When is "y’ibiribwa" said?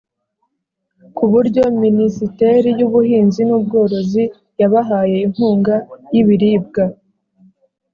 6.13-6.83